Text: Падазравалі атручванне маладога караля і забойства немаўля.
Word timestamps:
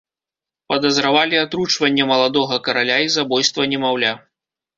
Падазравалі 0.71 1.37
атручванне 1.45 2.07
маладога 2.13 2.57
караля 2.69 2.97
і 3.05 3.13
забойства 3.19 3.69
немаўля. 3.77 4.11